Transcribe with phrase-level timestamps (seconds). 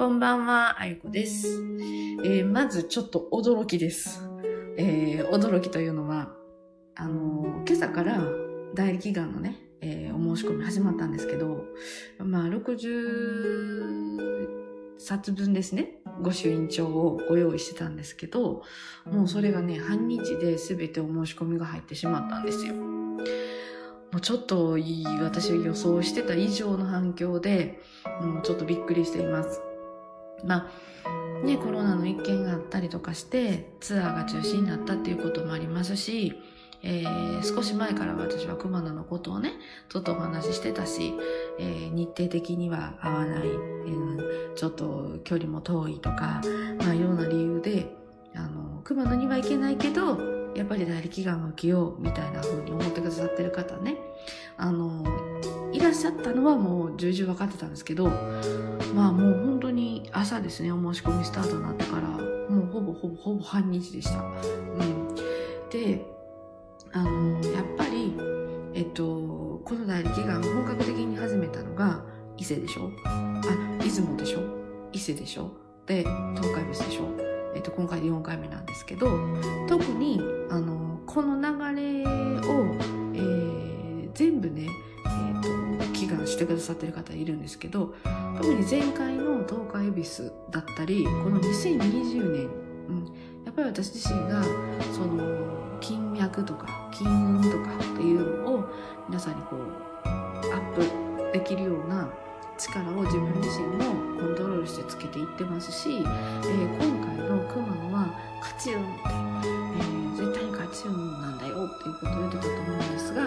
[0.00, 1.62] こんばんは、あゆこです。
[2.24, 4.26] えーまずちょっと驚きです。
[4.78, 6.30] えー驚きというのは、
[6.94, 8.24] あのー今朝から
[8.74, 11.66] 代理祈願のね、えーお申し込み始まったんですけど、
[12.18, 18.62] まあ、60冊分ですね、御朱印帳をご用意してたんですけど、
[19.04, 22.72] もうそれがね、半日で全てお申し込みが入ってしまったんですよ。
[22.72, 23.18] も
[24.16, 27.82] うちょっといい、私が予想してた以上の反響で、
[28.22, 29.60] もうちょっとびっくりしています。
[30.44, 30.68] ま
[31.04, 36.34] あ、ね、コロナの一件があったりとかして、ツアーが中止になったっていうこともありますし、
[36.82, 39.52] えー少し前から私は熊野のことをね、
[39.88, 41.14] ちょっとお話ししてたし、
[41.58, 44.20] えー日程的には合わない、うん
[44.56, 46.42] ちょっと距離も遠いとか、
[46.78, 47.94] まあいろんな理由で、
[48.34, 50.18] あの、熊野には行けないけど、
[50.54, 53.96] やっぱり代理祈願を受けようみたいな風に思ってくださってる方ね、
[54.56, 55.04] あの、
[55.72, 58.08] いらっしゃったのはもう重々分かってたんですけど、
[58.94, 64.20] まあもう本当に朝ですね、お申し込みスタートになってから、もうほぼほぼほぼ半日でした。
[64.20, 64.22] う
[64.82, 65.14] ん。
[65.70, 66.04] で、
[66.92, 68.14] あの、やっぱり、
[68.74, 72.04] えっと、この代理祈願本格的に始めたのが
[72.36, 72.90] 伊勢でしょ？
[73.04, 73.42] あ、
[73.82, 74.40] 出雲でしょ？
[74.92, 75.52] 伊勢でしょ？
[75.86, 76.02] で、
[76.34, 77.04] 東海別でしょ？
[77.54, 79.08] えっと、今回で4回目なんですけど、
[79.68, 80.20] 特に、
[80.50, 82.10] あの、この流れを、
[83.14, 83.50] えー
[84.12, 84.68] 全部ね、
[85.10, 85.48] えっと、
[85.98, 87.94] 祈願してくださってる方いるんですけど、
[88.36, 92.48] 特に前回の東海恵比寿だったり、この2020年、
[92.88, 93.04] うん、
[93.44, 94.42] やっぱり私自身が、
[94.92, 98.64] その、金脈とか、金運とかっていうのを
[99.08, 99.60] 皆さんにこう、
[100.04, 102.08] アップできるような
[102.58, 106.04] 力を自分自身もコントロールしてつけていってますし、えー
[106.76, 113.22] 今回の熊野は勝ち運って、えー絶対に勝ち運なんだよっていうことを言ってたと思うんですが、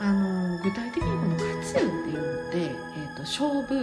[0.00, 3.74] あの具体的にこの勝ち運っていうのって、えー、と勝負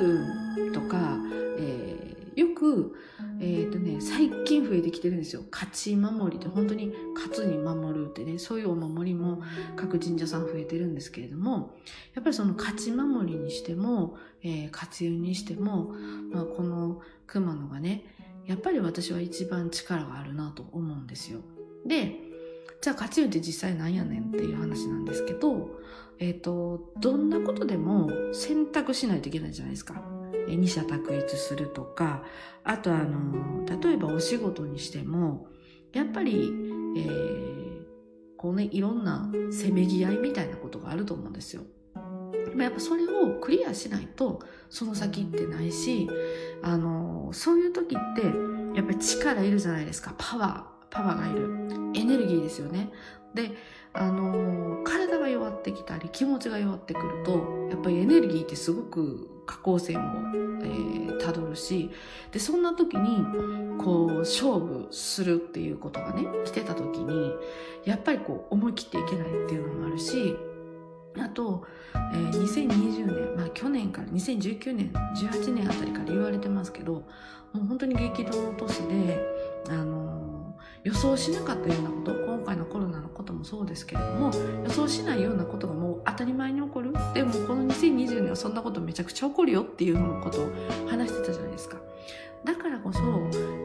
[0.57, 1.17] 運とか、
[1.57, 2.95] えーよく、
[3.39, 5.43] えーとね、最近増えてきてるんですよ。
[5.51, 9.41] 勝ち守りって本当に勝つに守るってねそういうお守りも
[9.75, 11.75] 各神社さん増えてるんですけれども
[12.15, 15.93] やっぱりその勝ち守りにしても、えー、活運にしても、
[16.31, 18.05] まあ、この熊野がね
[18.45, 21.39] やっぱり私は一番力があるなと思うんですよ。
[21.85, 22.32] で
[22.81, 25.69] じゃあ勝ち運って実際なんやねんっていう話なんですけど
[26.19, 30.01] えっ、とどんなことでも選択しないといけないじゃないですか。
[30.47, 32.23] え二者択一するとか。
[32.63, 35.47] あとあの例えばお仕事にしても
[35.91, 36.53] やっぱり、
[36.95, 37.53] えー
[38.43, 41.63] こうねいろんなせめぎ合いみたいなことがあると思うんですよ。
[42.33, 46.09] でもやっぱそれをクリアしないとその先ってないし
[46.61, 48.21] あのそういう時って
[48.75, 50.13] やっぱり力いるじゃないですか。
[50.17, 50.72] パワー。
[50.93, 51.49] パワーがいる
[51.95, 52.89] エネルギーですよね。
[53.33, 53.51] で
[53.93, 60.01] あの体が弱ってきたり気持ちが弱ってくるとやっぱりエネルギーってすごく下降線を、
[60.63, 61.91] えー、たどるし
[62.31, 63.25] でそんな時に
[63.83, 67.33] こう勝負するっていうことがね来てた時に
[67.85, 70.35] やっぱりこう思い切っていけないっていうのもあるし
[71.19, 77.03] あと、えー2020年、まあ去年から2019年、18年あたりから言われてますけど、も
[77.53, 79.23] う本当に激動の年で、
[79.69, 80.22] あのー
[80.83, 84.31] 予想しなかったようなこと、今回のコロナのこともそうですけれども、
[84.65, 86.93] 予想しないようなことがもう当たり前に起こる。
[87.13, 90.49] でもこの2020年はそんなことめちゃくちゃ起こるよっていうのことを
[90.87, 91.77] 話してたじゃないですか。
[92.43, 92.99] だからこそ、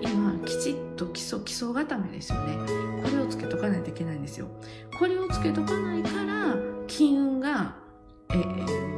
[0.00, 2.56] 今、きちっと基礎、基礎固めですよね。
[3.02, 4.46] これをつけとかないといけないんですよ。
[4.98, 6.54] これをつけとかないから、
[6.86, 7.74] 金運が、
[8.30, 8.88] え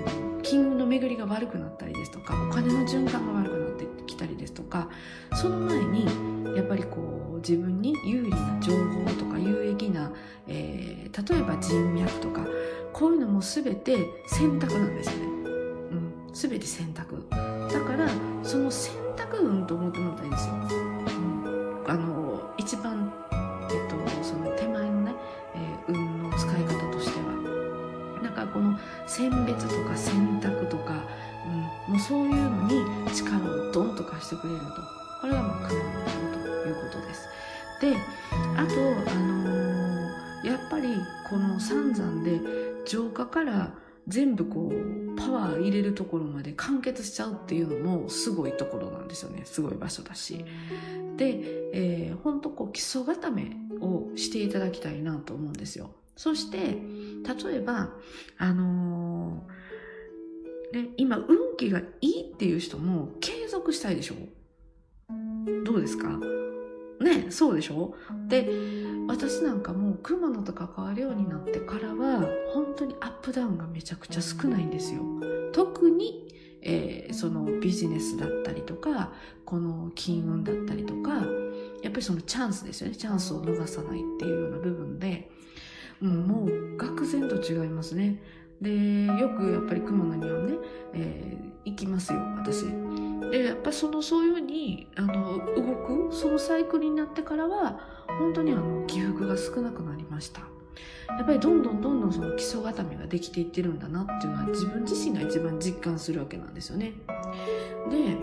[0.42, 3.99] 金運の巡りが悪くなったりですとかお金の循環が悪くなってきたり
[4.40, 4.88] ですとか
[5.34, 6.06] その前に
[6.56, 10.10] やっぱりこう自分に有利な情報とか有益な、
[10.48, 12.46] えー例えば人脈とか
[12.92, 13.96] こういうのも全て
[14.26, 15.26] 選択なんですよね。
[15.26, 18.08] うん、全て選択だから
[18.42, 20.09] その選択運と思っても
[40.44, 40.88] やっぱり
[41.28, 42.40] この三山で
[42.86, 43.74] 浄化から
[44.08, 49.42] 全部こうパワー入れるところまで完結しちゃうっていうのもすごいところなんですよね。
[49.44, 50.44] すごい場所だし。
[51.16, 51.40] で、
[51.72, 55.90] えー、ほんとこう基礎固めをしていただきたいなと思うんですよ。
[56.16, 57.90] そして例えば
[58.38, 64.14] あのーね、今運気がいいっていう人も継続したいでしょ？
[65.64, 66.18] どうですか？
[67.00, 67.94] ねそうでしょ？
[68.28, 68.48] で
[69.08, 75.02] 私なんかもう熊野と関わるようになってからは本当にアップダウンがめちゃくちゃ少ないんですよ
[75.52, 76.28] 特に、
[76.62, 79.12] えー、そのビジネスだったりとか、
[79.44, 81.10] この金運だったりとか、
[81.82, 82.94] やっぱりそのチャンスですよね。
[82.94, 85.28] チャンスを逃さないっていうような部分で
[86.00, 88.22] も、う、もう愕然と違いますね。
[88.60, 90.54] で、よくやっぱり雲の庭をね、
[90.94, 92.66] えー、行きますよ、私。
[93.30, 97.80] で、やっぱその、そういうふうに、あの、動く、そのサイクルになってからは、
[98.18, 100.42] 本当にあの、起伏が少なくなりました。
[101.08, 106.92] やっぱりどんどんどんどんその基礎固めができていってるんだなっていうのは自分自身が一番実感するわけなんですよね。
[107.90, 108.16] で、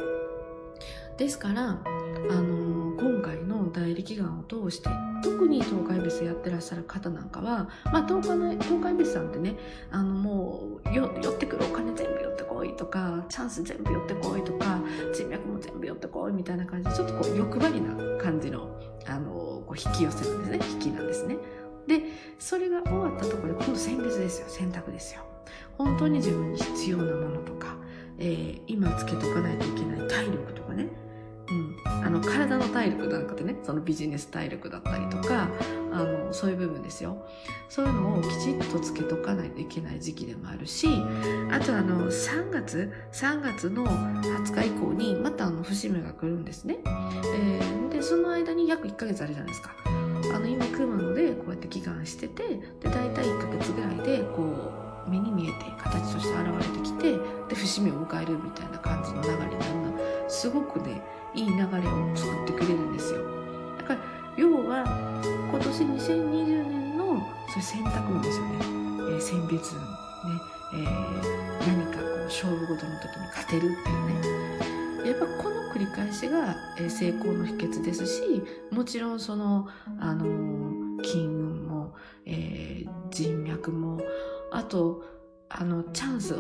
[1.18, 1.82] ですから、
[2.30, 4.90] あの今回の代理祈願を通して
[5.24, 9.56] 特に東海別やってらっしゃる方なんかは、まあ、東海の東海別さんってね
[9.92, 14.80] あのもう寄ってくるお金全部寄ってこいとかチャンス全部寄ってこいとか
[15.14, 18.68] 人脈も全部寄ってこいみたいな感じでちょっとこう欲張りな感じの
[19.06, 19.32] あの
[19.66, 20.74] こう引き寄せなんですね。
[20.74, 21.38] 引きなんですね。
[21.88, 22.02] で
[22.40, 24.48] それが終わったところで今度選別ですよ。
[24.50, 25.22] 選択ですよ。
[25.78, 27.78] 本当に自分に必要なものとか、
[28.18, 30.88] えー、今つけとかないといけない体力とかね。
[31.50, 35.50] うん、あの体の体力なんかでねそのビジネス体力だったりとか
[35.92, 37.26] あのそういう部分ですよ。
[37.70, 40.88] そういうのをきちっとつけとかないといけない時期でもあるし
[41.52, 49.76] あとあの3月3月の20日以降にまたあの節目が来るんですね、えー、でその間に約1ヶ月あるじゃないですか。
[50.34, 54.44] あの今熊野でこうやって祈願しててで大体1ヶ月ぐらいでこ
[55.08, 57.12] う目に見えて形として現れてきて
[57.50, 61.02] で節目を迎えるみたいな感じの流れになるのすごくね
[61.72, 63.22] 流れを作ってくれるんですよ。
[63.78, 64.00] だから
[64.38, 64.84] 要は
[65.52, 69.82] 今年2020年のそれ選択なんですよね、えー、選別ね、
[70.74, 75.10] えー、何かこう勝負事の時に勝てるっていうね。
[75.10, 76.54] やっぱこの繰り返しが、
[76.90, 79.70] 成功の秘訣ですしもちろんその
[80.00, 84.02] あの金運も、えー、人脈も
[84.52, 85.04] あと
[85.50, 86.36] あのチャンス。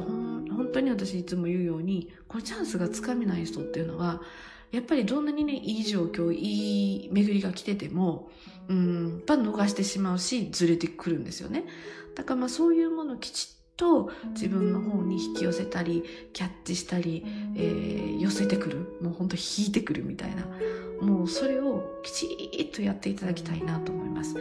[0.58, 4.22] 本当に私いつも言うようにこのチャンスがつかめない人っていうのは
[4.72, 8.30] やっぱりどんなにね、いい状況、いい巡りが来てても、
[8.68, 11.66] うん、やっぱ逃してしまうし、ずれてくるんですよね。
[12.16, 16.04] だからまあそういうものをきちっと自分の方に引き寄せたり、
[16.34, 17.24] キャッチしたり、
[17.56, 18.98] えー、寄せてくる。
[19.02, 20.48] もうほんと引いてくるみたいな。
[21.02, 22.26] もうそれをきち
[22.64, 24.36] っとやっていただきたいなと思います。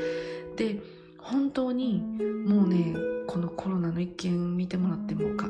[0.56, 0.81] で、
[1.19, 2.02] 本当に
[2.46, 2.94] もうね
[3.26, 5.49] このコロナの一件見てもらってもか、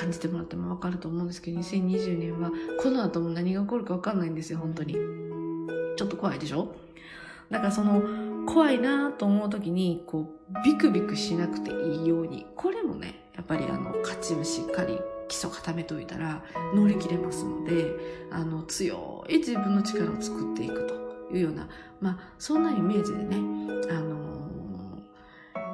[0.00, 2.50] 感じてもらっても分かると思うんですけど2020年は
[2.82, 4.94] この後も何が起こるか分かんないんですよ本当に。
[5.96, 6.74] ちょっと怖いでしょ？
[7.50, 14.98] だからその怖いなと思う時にこうビクビクしなくていいようにこれもねやっぱりあの勝ちをしっかり
[15.28, 16.42] 基礎固めておいたら
[16.74, 17.94] 乗り切れますので
[18.30, 21.68] あの強い自分の力を作っていくというような
[22.00, 23.36] まあそんなイメージでね
[23.90, 25.02] あの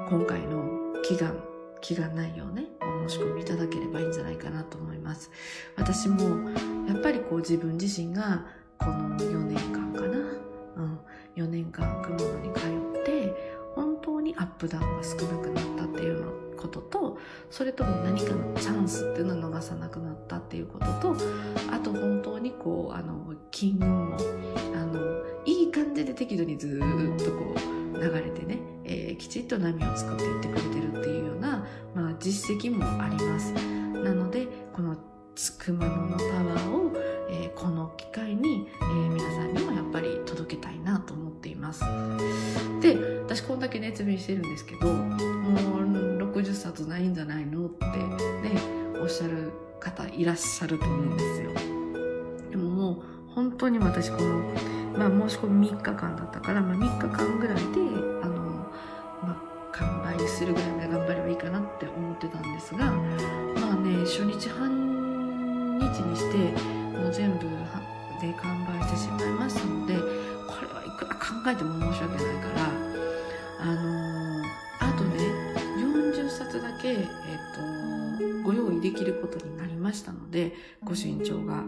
[0.09, 0.65] 今回の
[1.09, 1.41] 祈願、
[1.89, 2.65] 祈願内容ね、
[3.05, 5.31] お申し込みいただければいいんじゃないかなと思います。
[5.77, 6.51] 私も、
[6.89, 8.45] やっぱりこう自分自身が、
[8.77, 10.99] この4年間かな、うん、
[11.37, 13.33] 4年間熊野に通って、
[13.77, 17.19] 本当にアップダウンが少なくなったっていうことと、
[17.51, 21.17] それとも何かのチャンスっていうのを逃さなくなったっていうことと、
[21.71, 24.17] あと本当にこう、あの、金運も、
[24.75, 25.36] あの、
[25.77, 27.55] 感じで適度にずっとこ
[27.95, 33.53] う、流れてね、えー、きちっと波を作っていってくれてるっていうような、まあ、実績もあります。
[33.53, 34.97] なので、この
[35.35, 36.93] つくまのパワーを、
[37.29, 41.85] えー、この機会に、えー、皆さんにもやっぱり届けたいなと思っています。
[42.81, 45.87] で、私こんだけ熱弁してるんですけど、もう
[46.33, 48.61] 60冊ないんじゃないのってね、
[48.99, 51.51] おっしゃる方いらっしゃると思うんですよ。
[52.51, 53.03] でももう
[53.35, 57.63] 本当に私この、まあ申し込み3日間だったから、まあ3日間ぐらいで、
[58.23, 58.67] あの
[59.23, 59.37] ま、
[59.73, 66.39] 完売するぐらいまで頑張ればいいかなって思ってたんですがまあね初日半日にして
[66.99, 67.47] もう全部
[68.21, 70.01] で完売してしまいましたのでこ
[70.63, 72.71] れはいくら考えても申し訳ないから
[73.61, 74.45] あの、
[74.81, 75.36] あとね
[76.37, 77.03] 冊だけ、え、ー、
[78.43, 80.53] とご用意できることになりましたので
[80.85, 81.63] ご身長が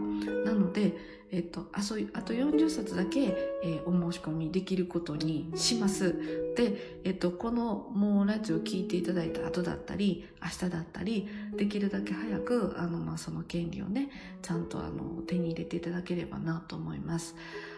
[0.45, 3.19] なのでえっと、あそあと40冊だけ、
[3.63, 6.15] えー、お申し込みできることにします。
[6.55, 14.09] で、えっと、このもうラジオ聞いていただいた後だったり、明日だったり、できるだけ早く、あの、まあ、その権利をね、
[14.41, 17.35] ちゃんとあの、手に入れていただければなと思います。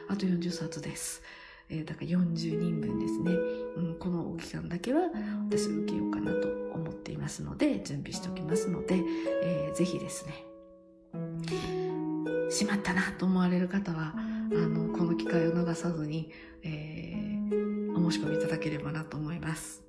[0.07, 1.21] あと40冊です。
[1.71, 3.31] えー、だから40人分ですね。
[3.77, 5.03] うん、この期間だけは
[5.49, 9.01] 私受けようかなと思っていますので、準備しておきますので、
[9.43, 10.33] えー、ぜひですね、
[12.49, 16.29] しまったなと思われる方は、あの、この機会を逃さずに、
[16.63, 19.81] えー、お申し込みいただければなと思います。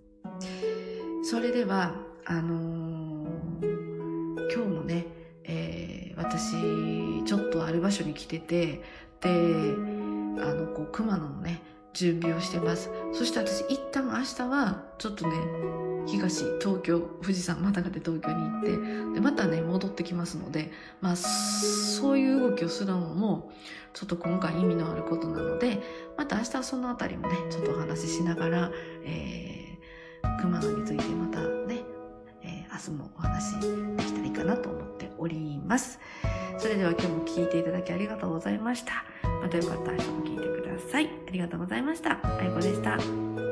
[1.25, 5.07] それでは、あのー、今日のね、
[5.45, 8.83] えー、私ちょっとある場所に来てて
[9.21, 9.31] で
[10.43, 11.63] あのこう熊野のね
[11.93, 12.91] 準備をしてます。
[13.13, 15.37] そして私一旦明日はちょっとね
[16.07, 23.53] 東東京富士山またがって東京に行ってでまたね戻ってきますのでまあそういう動きをするのも
[23.93, 25.81] ちょっと今回意味のあることなので
[26.17, 28.71] また明日はそのあたりもねちょっとお話ししながら、
[29.05, 31.83] えー、熊野についてまたね、
[32.43, 33.61] えー、明日もお話し
[33.97, 36.01] できたらいいかなと思っております。
[36.59, 39.32] それでは今日も聞いていただきありがとうございました。
[39.43, 41.07] またよかったら聞いてください。
[41.07, 42.21] ありがとうございました。
[42.23, 43.52] あいこでした。